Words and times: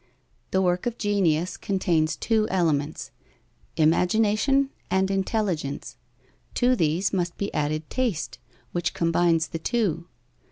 The 0.49 0.63
work 0.63 0.87
of 0.87 0.97
genius 0.97 1.57
contains 1.57 2.15
two 2.15 2.47
elements: 2.49 3.11
imagination 3.77 4.71
and 4.89 5.11
intelligence. 5.11 5.95
To 6.55 6.75
these 6.75 7.13
must 7.13 7.37
be 7.37 7.53
added 7.53 7.87
taste, 7.87 8.39
which 8.71 8.95
combines 8.95 9.49
the 9.49 9.59
two. 9.59 10.07